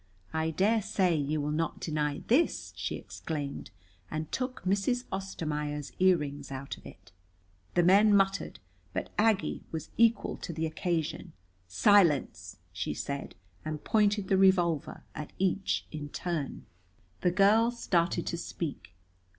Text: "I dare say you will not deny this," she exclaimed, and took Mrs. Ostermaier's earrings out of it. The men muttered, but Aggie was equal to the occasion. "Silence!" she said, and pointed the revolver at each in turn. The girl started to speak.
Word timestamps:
"I 0.33 0.49
dare 0.49 0.81
say 0.81 1.15
you 1.15 1.39
will 1.39 1.51
not 1.51 1.79
deny 1.79 2.23
this," 2.25 2.73
she 2.75 2.95
exclaimed, 2.95 3.69
and 4.09 4.31
took 4.31 4.63
Mrs. 4.63 5.03
Ostermaier's 5.11 5.91
earrings 5.99 6.51
out 6.51 6.75
of 6.75 6.87
it. 6.87 7.11
The 7.75 7.83
men 7.83 8.15
muttered, 8.17 8.57
but 8.93 9.11
Aggie 9.19 9.61
was 9.71 9.91
equal 9.97 10.37
to 10.37 10.51
the 10.53 10.65
occasion. 10.65 11.33
"Silence!" 11.67 12.57
she 12.73 12.95
said, 12.95 13.35
and 13.63 13.83
pointed 13.83 14.27
the 14.27 14.37
revolver 14.37 15.03
at 15.13 15.33
each 15.37 15.85
in 15.91 16.09
turn. 16.09 16.65
The 17.21 17.29
girl 17.29 17.69
started 17.69 18.25
to 18.25 18.37
speak. 18.37 18.95